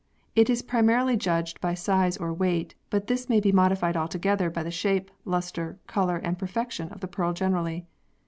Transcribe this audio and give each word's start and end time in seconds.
It 0.35 0.49
is 0.49 0.63
primarily 0.63 1.15
judged 1.15 1.61
by 1.61 1.75
size 1.75 2.17
or 2.17 2.33
weight, 2.33 2.73
but 2.89 3.05
this 3.05 3.29
may 3.29 3.39
be 3.39 3.51
modified 3.51 3.95
altogether 3.95 4.49
by 4.49 4.63
the 4.63 4.71
shape, 4.71 5.11
lustre, 5.25 5.77
colour 5.85 6.17
and 6.17 6.39
perfection 6.39 6.89
of 6.89 7.01
the 7.01 7.07
pearl 7.07 7.33
generally. 7.33 7.85